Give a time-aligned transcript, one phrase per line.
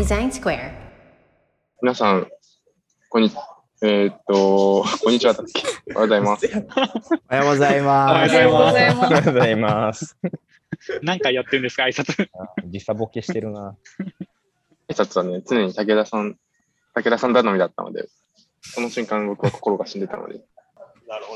[0.00, 0.72] Design Square.
[1.82, 2.26] 皆さん、
[3.10, 3.36] こんにち
[3.82, 5.44] えーっと、 こんにちはおはよ
[5.94, 6.46] うございます。
[6.46, 8.34] おはようございおます。
[8.34, 9.04] はようございます。
[9.04, 10.16] おはようございます。
[11.04, 12.30] 何回やってるんですか、挨拶。
[12.64, 13.76] 時差ボケしてるな。
[14.88, 16.38] 挨拶はね、常に武田さん、
[16.94, 18.08] 武田さん頼みだったので、
[18.62, 20.40] その瞬間僕は心が死んでたので、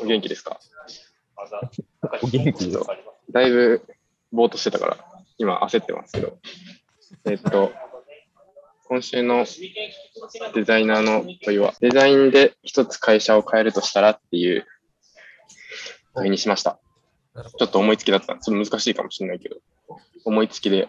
[0.01, 0.59] お元気ですか？
[2.23, 2.87] お元気よ。
[3.31, 3.85] だいぶ
[4.33, 4.96] ぼーっとしてたから、
[5.37, 6.38] 今焦ってますけど、
[7.27, 7.70] えーっと、
[8.87, 9.47] 今週の
[10.55, 14.66] デザイナーの問いは、デザインで一つ会社を変えるとしたらっていう
[16.15, 16.79] 問いにしました。
[17.59, 18.37] ちょっと思いつきだった。
[18.37, 19.57] ちょっと難しいかもしれないけど、
[20.27, 20.88] 思いつきで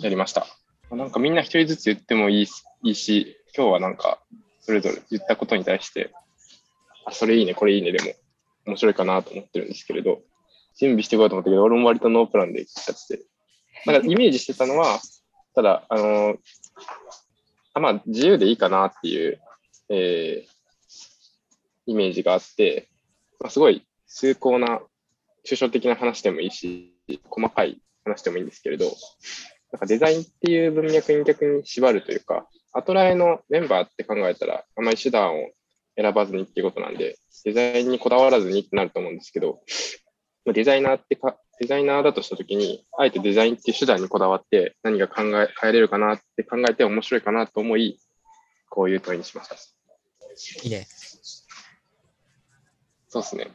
[0.00, 0.46] やりました。
[0.90, 4.20] なんかみんな一人ずつ言ってもいいしいいし、今日はなんか
[4.62, 6.10] それぞれ言ったことに対して、
[7.04, 8.12] あ、それいいね、これいいね、でも
[8.66, 10.22] 面白いかなと思ってるんですけれど、
[10.78, 13.24] 準備していこうと思ったけど、俺も割とノープランでやってて、
[13.84, 14.98] なんかイメージしてたのは、
[15.54, 16.38] ただ、あのー
[17.78, 19.40] あまあ自由でいいかなっていう、
[19.88, 20.58] えー
[21.88, 22.88] イメージがあって、
[23.40, 24.80] まあ、すごい崇高な
[25.48, 26.94] 抽象的な話でもいいし、
[27.30, 28.84] 細かい話でもいいんですけれど、
[29.72, 35.48] なんかデザインっていう文脈に逆に縛るというか、アトラエのメンバーって考えたら、あまり手段を
[35.96, 39.60] 選ばずにっていうことなんで、デザインにこだわらずにってなると思うんですけど、
[40.44, 47.98] デザイナーってか、デザイナーだとしたときに、あえてデザインっていう手段にこだわって、何が考え、変えれるかなって考えて面白いかなと思い、
[48.70, 49.56] こういう問いにしました。
[50.62, 50.86] いいね。
[53.08, 53.50] そうですね。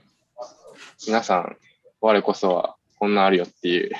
[1.07, 1.57] 皆さん、
[2.01, 3.91] 我こそはこんなあるよっていう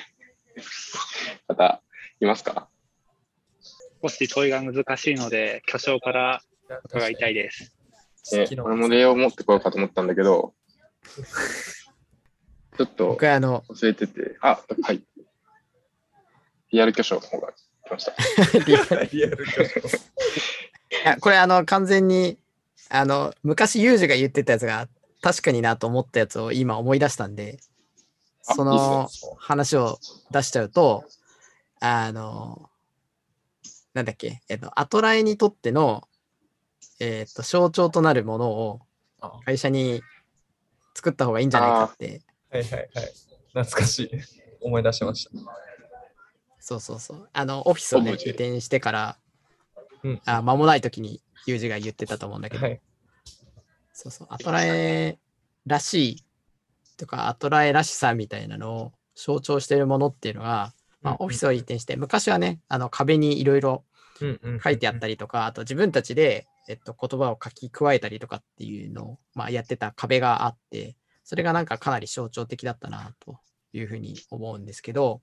[1.48, 1.82] 方、
[2.20, 2.68] いますか？
[4.02, 6.42] 少し問いが難しいので、巨匠から
[6.86, 7.74] 伺いたいです。
[8.34, 10.54] ね、俺も例を持ってこようかと思ったんだけど、
[12.78, 15.04] ちょっとあの、忘れてて、あ、はい。
[16.72, 17.54] リアル巨匠の方が
[17.86, 18.14] 来ました。
[18.66, 18.76] リ
[19.26, 20.14] アル巨匠。
[21.04, 22.38] やこれあの、完全に、
[22.90, 24.88] あの、昔ユージが言ってたやつが
[25.22, 27.60] 確かになと思ったやつを今思い出したんで、
[28.46, 30.00] あその話を
[30.32, 31.06] 出しちゃうと、
[31.80, 32.70] あの、
[33.94, 36.08] なんだっけ、えっと、アトラエにとっての、
[37.00, 38.82] えっと、象徴となるものを
[39.22, 40.02] あ会社に
[40.96, 42.22] 作った方がいいんじゃないかって、
[42.54, 43.14] はいはいはい。
[43.54, 44.10] 懐かしい。
[44.62, 45.32] 思い出しました。
[46.60, 47.30] そうそうそう。
[47.34, 49.18] あの、オフィスをね、移転してから、
[50.04, 52.82] うんあ間もない時にユージが言ってたと思うんだけど、はい。
[53.94, 55.18] そうそう、アトラエ
[55.66, 56.26] らしい
[56.98, 63.84] とか、アトラエらしさみたいなのを象徴しているものっていうのが、まあ、オフィスを移転して、昔はね、あの壁にいろいろ
[64.64, 73.40] 書いてあったりとか、あと自分たちで、えっと、言葉を書き加えたりとかっていうのを、まあ、やってた壁があって、それがなんかかなり象徴的だったなと
[73.74, 75.22] いうふうに思うんですけど、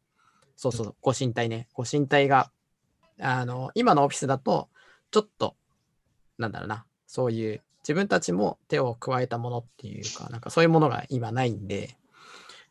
[0.56, 2.50] そうそう、ご神体ね、ご神体が、
[3.19, 4.69] あの、今のオフィスだと、
[5.11, 5.56] ちょっと、
[6.38, 11.97] なんだろうな、そういう自分たちも手を加えたものっていうか、なんかそういうものが今ないんで、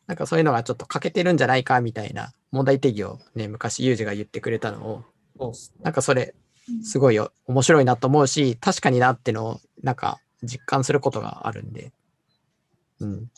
[0.07, 5.03] なんかそういうのがちょっと欠けてるんじゃないかみたいな問題定義をね、昔ユージが言ってくれたの
[5.37, 6.35] を、なんかそれ、
[6.83, 11.91] すごいよ面白いなと思うし、確かになってのを、なんか実感することがあるんで、
[12.99, 13.31] うん。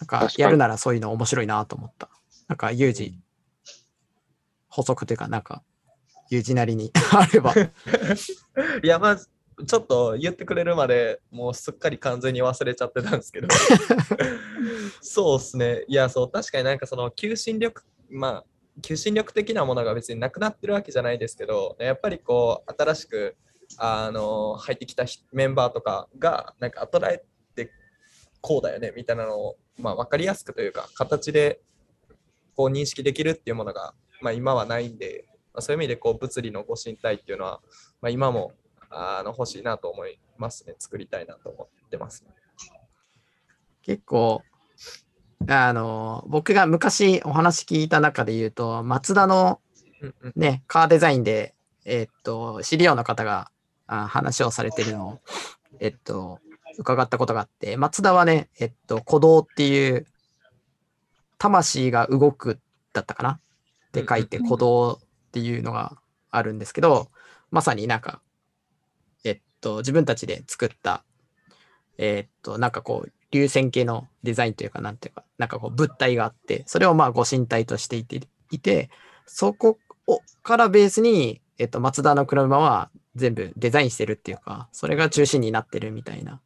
[0.00, 2.08] なんかやるならそういうの面白いなと思った。
[2.48, 3.18] なんかユージ、
[4.68, 5.62] 補足というか、なんか、
[6.30, 7.54] ユージなりに あれば。
[8.82, 9.28] いや、まず、
[9.66, 13.48] ちょっと言ってくれるまでもうすっかり完全に忘れちゃってたんですけど。
[15.02, 15.84] そうですね。
[15.86, 18.44] いや、そう、確かになんかその求心力、まあ、
[18.80, 23.36] 求心力的なものが別になくなってるわけじゃないですけど、やっぱりこう、新しく、
[23.76, 27.26] あの、入ってきた人メンバーとかが、なんか、アトラエって
[28.40, 31.60] こうだよね、みたいなのを、まあ、わかりやすくというか、形で、
[32.56, 37.60] こう、認識できるっていうものが、まあ、今はないんで、まあ、そういう意味で、こう、物理のご身体っていうのは、
[38.00, 38.52] まあ、今も
[38.90, 40.74] あの欲しいなと思いますね。
[40.78, 42.30] 作りたいなと思ってます、ね。
[43.82, 44.42] 結構、
[45.48, 49.60] あの、僕が昔お話聞いた中で言うと、松田の
[50.02, 51.54] うんうんね、カーデザインで、
[51.84, 53.50] えっと、資料の方が
[53.86, 55.20] あ話をされてるのを、
[55.78, 56.38] えっと、
[56.78, 60.06] 伺ったことがあって、松田はね、えっと、鼓動っていう、
[61.38, 62.60] 魂が動く
[62.92, 63.30] だったかな？
[63.30, 63.40] っ
[63.92, 64.98] て書いて、鼓動っ
[65.32, 65.96] ていうのが
[66.30, 67.10] あるんですけど、
[67.50, 68.20] まさになんか、
[69.24, 71.02] えっと、自分たちで作った、
[71.98, 78.20] えっと、なんかこう、流線形のデザインというか、なんていうか、なんかこう物体があって、それをまあご神体としていて、
[78.50, 78.90] いて
[79.26, 79.78] そこ
[80.08, 86.40] をからベースに、えっと、松田の車は全部デザインしてるっていうか、それが中心になってるみたいな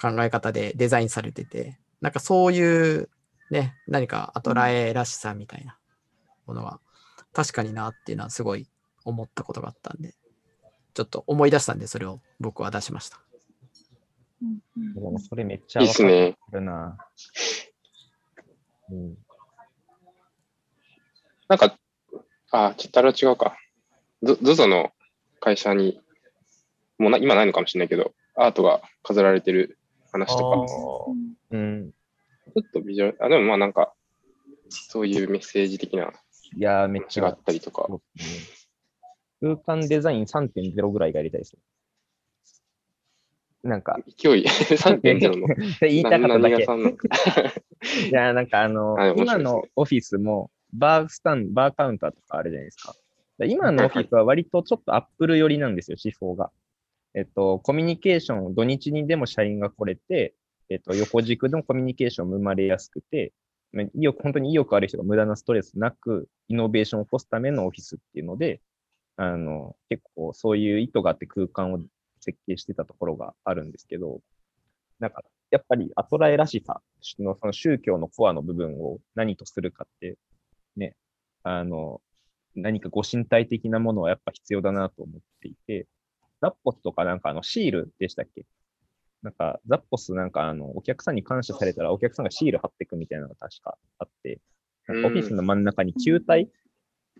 [0.00, 3.08] 考え方でデザインされてて、なんかそういう
[3.50, 5.78] ね、何かアトラエらしさみたいな
[6.46, 6.80] ものは
[7.32, 8.66] 確かになっていうのはすごい
[9.04, 10.14] 思ったことがあったんで、
[10.94, 13.20] ちょっと思い出したんで、それを僕は出しました。
[14.42, 16.36] うんそれめっちゃいいっすね。
[16.40, 16.98] わかるな。
[18.90, 19.18] うん。
[21.48, 21.78] なんか、
[22.50, 23.56] あ、ちょっとあれは違うか。
[24.22, 24.92] ゾ ZOZO の
[25.40, 26.00] 会社に、
[26.98, 29.78] もうな今ないのかもしれないけど、アートが飾られてる
[30.18, 31.14] 話とか、ちょ
[31.50, 31.90] うん。
[32.60, 33.92] っとビジュアル、あ、でもまあなんか、
[34.68, 36.12] そういうメッセージ的な
[36.56, 37.88] いやー、めっちゃ話があったりとか、
[39.40, 41.56] 空間デザイン3.0ぐらいがやりたいです。
[43.62, 45.46] なんか、勢い 3.0の
[45.82, 46.64] 言いたかっただけ。
[48.08, 52.94] いや、なんかあの、今のオフィスも、バースタン、バーカウンターとかあるじゃないですか。
[53.38, 56.50] だ今のオフィスは割とちょっとアップル寄りなんですよ、手法が。
[57.16, 60.34] えっと、コミュニケーション、土日にでも社員が来れて、
[60.68, 63.32] えっと、横軸でもコミュニケーションも生まれやすくて、
[63.94, 68.60] 意欲、本当に意欲ある人が無駄なストレスなく、イノベーションを起こすためのオフィスっていうので、
[69.16, 71.80] あの、結構そういう意図があって空間を
[72.20, 74.20] 設計してたところがあるんですけど、
[74.98, 76.82] なんか、やっぱりアトラエらしさ
[77.18, 80.18] のその宗教のコアの部分を何とするかって、
[80.76, 80.96] ね、
[81.44, 82.02] あの、
[82.54, 85.86] 何かご身体的なものはやっぱ必要だなと思っていて、
[86.46, 88.44] ザッポスとかなんかあのシールでしたっけ？
[89.22, 94.38] なんか、ザッポスなんかあの、お客さんに感謝されたらお客さんがシール貼っていくみたいなのが確かあって、
[94.86, 96.48] なんかオフィスの真ん中に球体、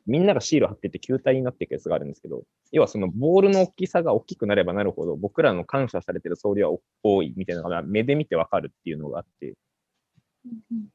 [0.06, 9.55] みんながシール貼ってて球体になっていくやつがあるんですけど、要はそのボールの大きさが大きくなればなるほど、僕らの感謝されてる総量は多いみたいなのが目で見てわかるっていうのがあって、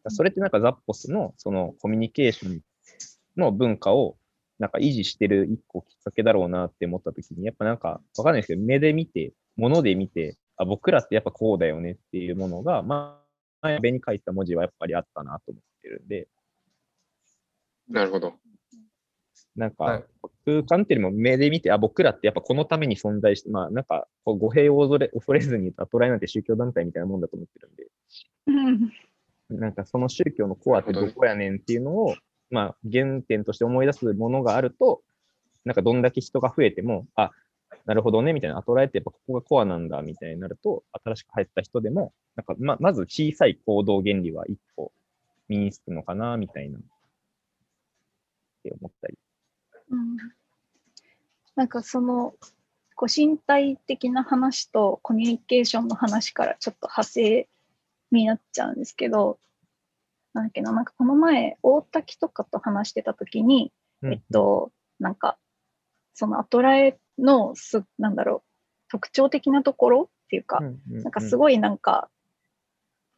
[0.07, 2.62] それってなんかザッポスのそのコミュニケーション
[3.36, 4.16] の文化を
[4.61, 13.19] なんか維持してる一個きっかけだろうなって思った時に、やっぱなんかわかんないですけど、目で見て、物で見て、あ、僕らってやっぱこうだよねっていうものが、ま
[13.61, 16.27] あ、前に書いた文字はやっぱりあったなと思ってるんで、
[17.89, 18.35] なるほど。
[19.55, 20.01] なんはい。
[20.01, 27.87] か、空間っていうよりも目で見て、あ、僕らってやっぱこのために存在して、まあなんか、こう語弊を恐れ恐れずにアトライなんて宗教団体みたいなもんだと思ってるんで、
[29.49, 29.59] うん。
[29.59, 32.15] なんかその宗教のコアってどこやねんっていうのを、
[32.51, 35.01] まあ原点として思い出すものがあると、
[35.65, 37.31] なんかどんだけ人が増えても、あ、
[37.86, 44.92] なるほどね、みたいな、アトライってやっぱここがコアなんだ、みたいになると、新しく入った人でも、なんかままず小さい行動原理は一個
[45.48, 46.81] 身につくのかな、みたいな、っ
[48.63, 49.18] て思ったり。
[49.89, 50.18] うん
[51.56, 52.33] なんかその
[52.95, 57.47] こう身体的な話とコミュニケーションの話からちょっと派生
[58.12, 59.38] になっちゃうんですけど、
[60.33, 63.72] なんだっけな、なんかこの前、大滝とかと話してた時に、
[64.04, 65.38] えっと、なんか、
[66.13, 68.51] そのアトラエのす、なんだろう、
[68.89, 70.72] 特徴的なところっていうか、な
[71.04, 72.10] なんかすごいなんか、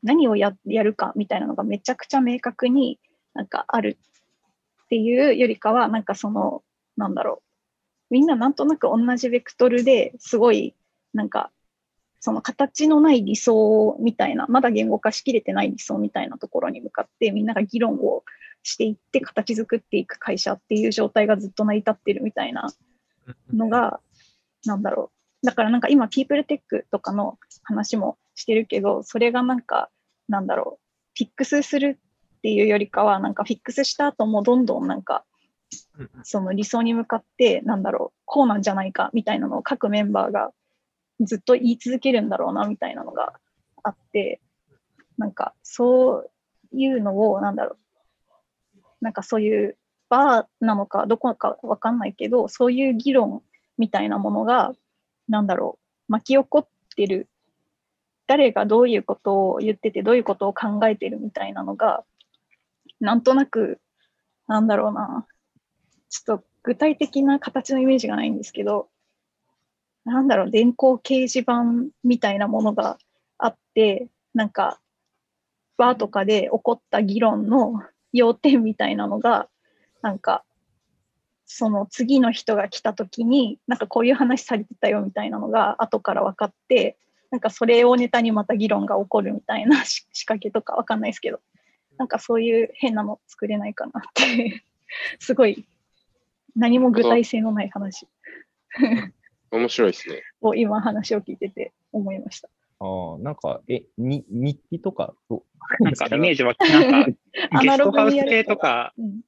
[0.02, 3.00] 何をややるかみたいなのがめちゃくちゃ明確に
[3.34, 3.98] なんかある
[4.84, 6.64] っていうよりかは、なんかその、
[6.98, 7.42] なんだろ
[8.10, 10.76] う、みんななんとなく同じベクトルですごい、
[11.14, 11.52] なんか、
[12.24, 18.24] その形のない理想みたいな、まだ言語化しきれてない理想みたいなところに向かって、みんなが議論を
[18.64, 22.72] していって、形作っていく会社っていう状態がずっと成り立ってるみたいな
[23.54, 24.00] のが、
[24.66, 25.12] なんだろ
[25.44, 25.46] う。
[25.46, 29.90] だからなんか今、ピープルテックとかの話もしてるけど、それがなんか、
[30.30, 32.00] なんだろう、フィックスする
[32.38, 35.26] っていうよりかは、なんかフィックスした後もどんどんなんか、
[36.24, 40.54] その理想に向かって、なんだろう、こうなんじゃないかみたいなのを各メンバーが
[41.22, 43.34] ずっと言い続けるんだろうなみたいなのが
[43.84, 44.42] あって、
[45.18, 46.30] なんかそう
[46.72, 47.78] いうのを、なんだろ
[48.76, 49.78] う、なんかそういう
[50.10, 53.42] バーなのかどこかわかんないけど、そういう議論
[53.78, 54.74] みたいなものが、
[55.28, 57.30] なんだろう、巻き起こってる、
[58.28, 62.04] 誰がどういうことを言ってて、どういうことを考えてるみたいなのが、
[63.00, 63.80] なんとなく、
[64.48, 65.26] なんだろうな、
[66.10, 68.90] ちょっと具体的な形のイメージがないんですけど、
[70.06, 71.64] なんだろう、電光掲示板
[72.04, 72.98] みたいなものが
[73.38, 74.80] あって、なんか、
[75.78, 77.82] バーとかで起こった議論の
[78.12, 79.50] 要点みたいなのが、
[80.02, 80.44] なんか、
[81.46, 86.98] その次の人が来た時に、なんかこういう話されてたよみたいなのが後から分かって、
[87.32, 91.42] なんかそれをネタにまた議論が起こるみたいな 仕掛けとかわかんないですけど、
[91.98, 94.64] なんかそういう変なの作れないかなって、
[95.20, 95.66] すごい
[96.56, 98.08] 何も具体性のない話。
[99.58, 100.24] 面白いですね。
[100.42, 102.50] を今話を聞いてて思いました。
[102.80, 105.44] ああ、なんか、え、に日記とか、ど
[105.80, 107.20] なんかイメージは、なんか、
[107.52, 109.22] アナロゲストハウス系とか、うん、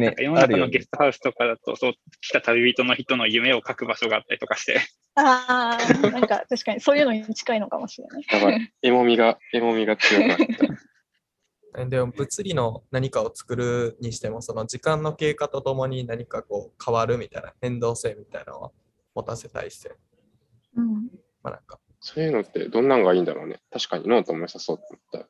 [0.00, 4.80] ね世のあるよね中のゲストハウスとかだと、そう来た旅人の人の夢を書く場所があったりとかして、
[5.16, 8.24] ああ、なんか確かにそういうのに近いのかもしれない。
[8.30, 8.72] やばい。
[8.82, 10.44] エモみが、エモみが強くなった。
[11.78, 18.70] えでも物理の何かを作るにしても、その時間の経過とともに何かこう変わるみたいな変動性みたいなのは？
[19.16, 19.96] 持たせたいっすよ。
[20.76, 21.06] うん。
[21.42, 23.60] まあなんか、そういうのってどんなのがいいんだろうね。
[23.70, 25.28] 確かにノートも良さそうって思った。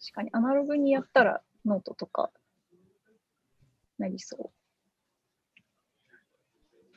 [0.00, 2.30] 確かにアナログにやったらノートとか
[3.98, 4.52] なりそ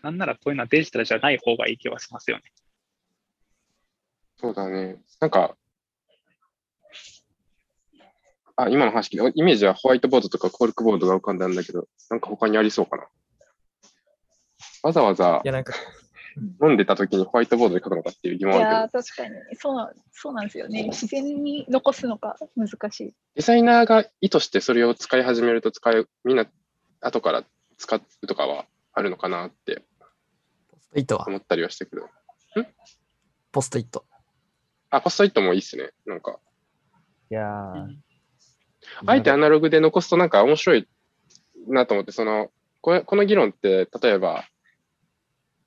[0.02, 2.44] なんならこういうのはデジタルじゃない方がいい気はしますよね。
[4.38, 5.02] そうだね。
[5.20, 5.58] なんか、
[8.56, 13.08] あ、今の話聞いて、イメージはホワイトボードとかコルクボードが浮かんだんだけど、なんか他にありそうかな。
[14.86, 15.74] わざわざいやなんか、
[16.62, 18.52] 飲んでた時にホワイトボードで書くのかっていう疑う。
[18.52, 19.36] い問あやー、確かに。
[19.58, 20.84] そうなんそうなんですよね。
[20.90, 23.14] 自然に残すのが難しい。
[23.34, 26.46] デザイナーが意図してそれを使い始めると使う、みんな
[27.02, 27.44] 後から
[27.78, 29.82] 使うとかはあるのかなって
[30.70, 31.28] ポストイットは？
[31.28, 32.08] 思ったりはしたけど。
[33.52, 34.06] ポストイット。
[34.92, 35.90] あ、ポストイットもいいっすね。
[36.06, 36.38] なんか、
[37.32, 37.88] いやー
[39.08, 40.88] あえてアナログで残すとなんか面白い
[41.68, 42.52] なと思って、その、
[42.82, 44.46] これこの議論って、例えば、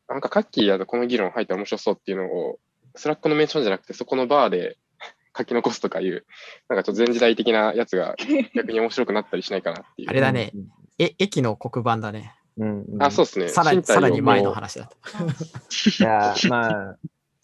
[0.08, 2.58] なんかカッキーやとこの議論入って面白そうっていうのを、
[2.96, 4.78] スラックのメンションじゃなくて、そこのバーで
[5.36, 6.24] 書き残すとかいう、
[6.68, 8.16] なんかちょっと前時代的なやつが
[8.54, 10.10] 逆に面白くなったりしないかなっていう。
[10.10, 10.52] あれだね。
[10.98, 12.34] え、駅の黒板だね。
[12.56, 13.48] うんうんあ、そうですね。
[13.48, 14.96] さらに、さらに前の話だと。
[16.00, 16.98] いやー、まあ、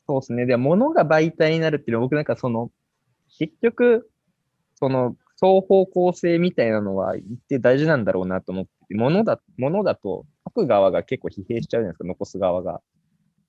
[0.06, 0.46] そうですね。
[0.46, 2.72] でも、物が媒体になるっていうのは、僕なんかその、
[3.38, 4.10] 結局、
[4.74, 12.80] その、双方向性みたいなのは一定大事なんだろうなと思ってて、物だ、物だと書く側が結構疲弊しちゃうじゃないですか、残す側が。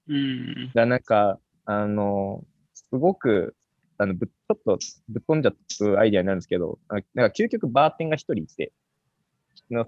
[0.08, 0.72] うん。
[0.74, 3.56] だなんか、あの、すごく、
[3.98, 4.78] あの、ぶちょっと
[5.10, 5.52] ぶっ飛んじゃ
[5.82, 8.72] うアイデアになるんですけど、あなんか究極バーテンが一人いて、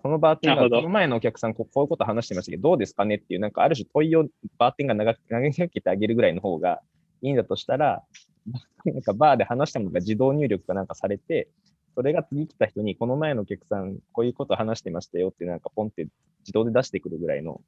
[0.02, 4.26] そのバーテンが、なるほどこの前のお客さんこうこういうこと話してましたけど、どうですかねっていう、なんかある種問いを
[4.58, 5.04] バーテンが投
[5.40, 6.82] げかけてあげるぐらいの方が
[7.22, 8.04] いいんだとしたら、
[8.86, 11.50] なんかバーで話したものが自動入力かなんかされて、
[11.98, 16.08] それが次来た人に、この前のお客さん、こういうこと話してましたよって、なんかポンって
[16.42, 17.60] 自動で出してくるぐらいの、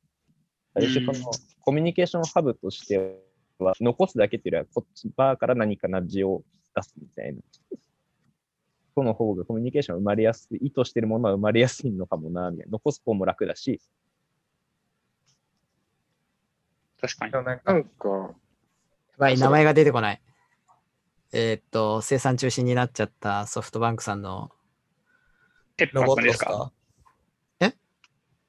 [0.75, 1.31] ある種その
[1.61, 3.23] コミュニケーションハブとして
[3.57, 6.43] は、残すだけっていうよりは、こっちバーから何かナッジを
[6.75, 7.41] 出すみたいな。
[8.93, 12.73] その方がコミュニケーション生まれやすい、意図してるものは生まれやすいのかもな、みたいな。
[12.73, 13.81] 残す方も楽だし、
[17.01, 17.37] 確かにで。
[17.39, 18.33] もなんかなんか、や
[19.17, 20.21] ばい、名前が出てこない。
[21.31, 24.51] えーっと、生産中止になっちゃったソフトバンクさんの
[25.77, 26.71] ペッパロボットですか？
[27.59, 27.77] ですか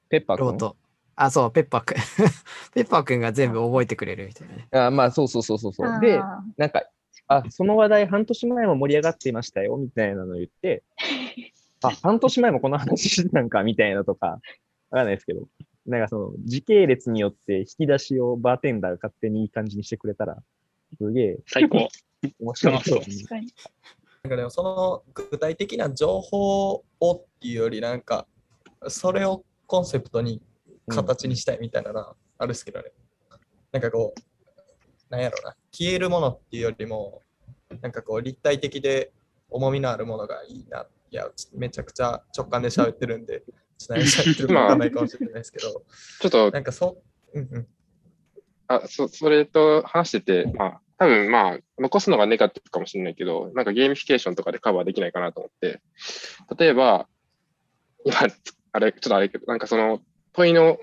[0.08, 0.76] ペッパー君ロボット。
[1.16, 1.96] あ、そう、ペッパーくん。
[2.74, 4.68] ペッパーくんが全部覚えてくれるみたいなね。
[4.72, 6.00] あまあ、そうそうそうそうそう。
[6.00, 6.82] で、あなんか、
[7.28, 10.82] あ、その話題半年前も盛り上がっていましたよ、みたいなのを言って、
[11.82, 14.40] あ、半年前もこの話してたんか、みたいなとか、わ
[14.90, 15.46] かんないですけど、
[15.86, 20.42] なんかその、時系列によって引き出しをバーテンダーが勝手にいい感じにしてくれたら、
[20.98, 21.86] すげえ最高。
[22.38, 23.52] 面白そう 確かに。
[24.22, 28.26] なんかでもその具体的な情報をっていうよりなんか
[28.88, 30.42] それをコンセプトに
[30.88, 32.92] 形にしたいみたいなのはあるっすけどね。
[33.72, 34.20] なんかこう、
[35.10, 37.22] なんやろな、消えるものっていうよりも、
[37.80, 39.12] なんかこう立体的で
[39.48, 40.86] 重みのあるものがいいな。
[41.10, 43.44] いや、ちめちゃくちゃ直感で喋ってるんで、
[43.78, 45.68] ちょっと何喋ってるか わかんないかもしれないですけど、
[46.20, 47.02] ちょっとなんかそ
[47.34, 47.68] う、うんうん。
[48.66, 55.80] あそそれと話してて、まあ、多分まあ、残すのがネガティブかもしれないけど、なんかゲーミフィケーションとかでカバーできないかなと思って、
[56.58, 57.08] 例えば、
[58.04, 58.18] 今、
[58.72, 60.02] あれ、ちょっとあれけど、なんかその
[60.34, 60.76] 問いの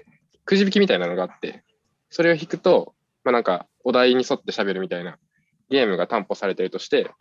[0.43, 1.63] くじ引きみたいなのがあって、
[2.09, 5.19] それを引くと、まあなんかお題に沿って喋るみたいな
[5.69, 7.11] ゲームが担保されてるとして、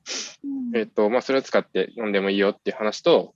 [0.72, 3.34] うんえっと、まあそれを使って読んでもいいよっていう話と、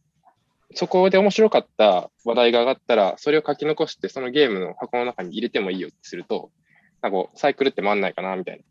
[0.75, 6.51] そこで面白かった話題が上がったら、それを書き残して、そのゲームの箱の中に入れてもいいよってすると、
[7.03, 8.65] なんかこうサイクルって回んないかな、みたいな。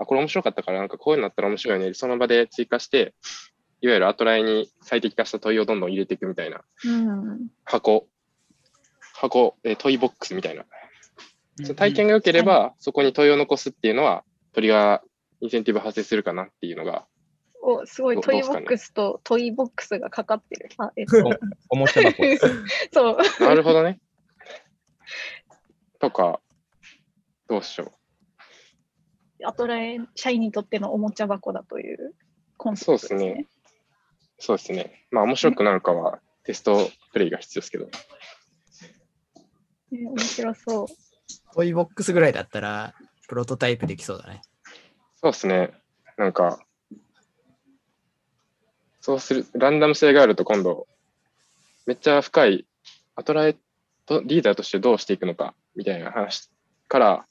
[0.00, 1.94] あ、これ面白かったから、なんかこういうのなったら面白いよね。
[1.94, 3.14] その場で追加して、
[3.82, 7.48] いわゆるアトライに最適化した問いをどんどん入れていくみたいなうん。
[7.64, 8.08] 箱、
[9.14, 10.64] 箱、えー問いボックスみたいな。
[11.62, 15.02] その体験が良ければ、そこに問いを残すっていうのは、トリガー、
[15.42, 17.06] インセンティブ発生するかなっていうのが、
[17.62, 20.70] お、すごい、ど問いボックスと toy box がかかってる。
[20.78, 21.22] あ、えっと、
[21.68, 22.22] おもちゃ箱。
[22.90, 23.44] そう。
[23.44, 24.00] なるほどね。
[25.98, 26.40] とか、
[27.48, 27.92] どうしよ
[29.44, 32.14] アトラエ社員にとってのおもちゃ箱だという
[32.56, 33.48] コンセプトですね。
[34.38, 34.72] そうですう。
[34.72, 35.06] そうですね。
[35.10, 37.86] まあ面白くなるかはテストプレイが必要ですけど。
[37.86, 37.90] ね
[39.92, 40.86] 面白そう。
[41.54, 42.94] トイボックスぐらいだったら、
[43.28, 44.42] プロトタイプできそうだね。
[45.20, 45.72] そうですね。
[46.16, 46.64] なんか、
[49.00, 50.86] そうする、ランダム性があると今度、
[51.86, 52.66] めっちゃ深い、
[53.16, 53.56] アトラエ
[54.06, 56.50] とリーダーとしてどうしていくのか、みたいな話
[56.88, 57.26] から、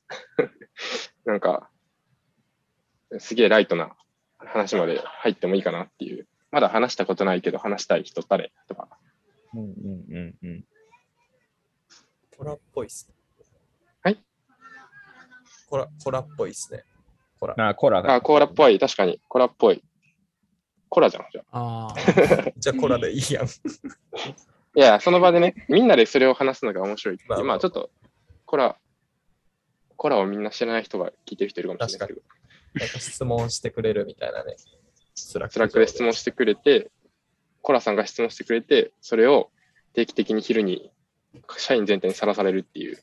[1.25, 1.69] なんか、
[3.17, 3.95] すげえライトな
[4.37, 6.27] 話まで入ってもいいかなっていう。
[6.51, 8.87] まだ話したことないけど話したい人誰とか。
[9.53, 10.65] うんうんうんうん。
[12.37, 13.15] コラっぽいっすね。
[14.03, 14.23] はい？
[15.69, 16.83] コラ、コラっぽいっすね。
[17.39, 17.69] コラ。
[17.69, 18.15] あ、コラが。
[18.15, 18.79] あ、コーラっぽい。
[18.79, 19.19] 確かに。
[19.27, 19.83] コーラっぽい。
[20.89, 21.25] コーラじゃん。
[21.31, 22.51] じゃあああ。
[22.57, 23.45] じゃあコラでいいやん。
[24.75, 27.17] いや、その場でね、みんなでそれを話すのが面白い。
[27.27, 27.91] まあまあちょっと、
[28.45, 28.77] コラ、
[29.95, 32.21] コラをみんな知らない人が聞いてる人いるかもしれないけど、
[32.75, 34.55] なんか質問してくれるみたいなね。
[35.15, 36.91] スラスラックで質問してくれて、
[37.61, 39.51] コラさんが質問してくれて、それを
[39.93, 40.91] 定期的に昼に
[41.57, 42.97] 社員全体にさらされるっていう、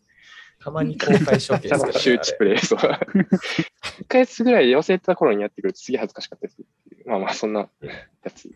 [0.59, 2.59] たまに公開ショーケースとかで周知プレイ。
[2.59, 6.63] そう1ヶ月ぐらいで忘れてた頃にやってくるとすげえ恥ずかしかったです。
[7.05, 8.51] まあまあ、そんなやつ。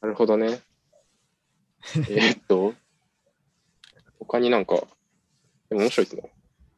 [0.00, 0.60] なるほどね。
[1.96, 2.74] えーっと、
[4.18, 4.76] 他になんか、
[5.68, 6.32] でも面白いですね。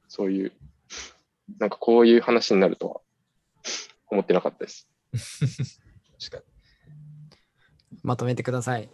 [0.08, 0.52] そういう、
[1.58, 3.00] なんかこういう話になるとは
[4.10, 4.88] 思ってなかったです。
[6.20, 6.42] 確 か
[8.02, 8.88] まとめてください。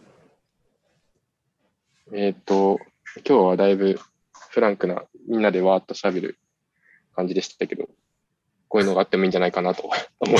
[2.13, 2.79] えーっと、
[3.27, 3.99] 今日はだいぶ
[4.49, 6.39] フランクな、みんなでわーっと喋る
[7.15, 7.89] 感じでしたけど、
[8.67, 9.83] こういうのがあってもいいんじゃないかなと
[10.19, 10.39] 思い、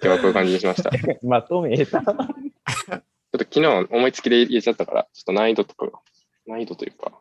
[0.00, 0.90] 日はこういう感じにしました。
[0.90, 2.02] ちょっまとめた。
[2.02, 5.98] と昨日思いつきで入れちゃったから、ちょっと難易度とかが、
[6.46, 7.20] 難易度というか、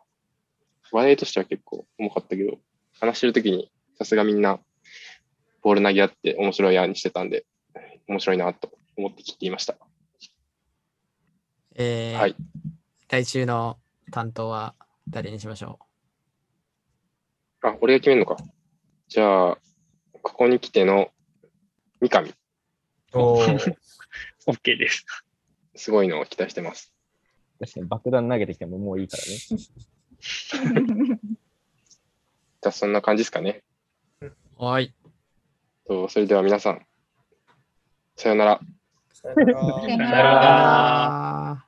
[0.91, 2.59] 話題としては結構重かったけど、
[3.00, 3.71] 話してるときに
[4.03, 4.60] さすがみんな
[5.62, 7.45] ボール投げ合って面白い案にしてたんで、
[8.10, 9.77] 面白いなと思って聞いていました。
[11.75, 12.36] えーはい
[13.07, 13.77] 来週の
[14.12, 14.75] 担当は
[15.07, 15.79] 誰にしましょ
[17.62, 18.38] あ、俺が決めるのか。
[19.07, 19.57] じゃあ、
[20.12, 21.12] ここに来ての
[22.01, 22.33] 三上、に。
[23.13, 23.75] おー
[24.48, 25.05] OK です。
[25.75, 26.91] すごいのを期待してます。
[27.60, 29.29] 確かに爆弾投げてきてももういいからね。
[32.63, 33.62] じゃあそんな感じですかね。
[34.60, 34.93] うはい。
[35.88, 36.86] とそれでは皆さん、
[38.15, 38.60] さようなら。
[39.13, 39.36] さよ
[39.98, 41.62] なら